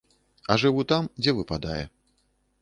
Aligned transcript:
А 0.53 0.55
жыву 0.63 0.85
там, 0.93 1.11
дзе 1.21 1.31
выпадае. 1.41 1.81